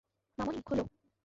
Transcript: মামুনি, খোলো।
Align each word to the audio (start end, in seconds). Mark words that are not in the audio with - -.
মামুনি, 0.37 0.59
খোলো। 0.65 0.83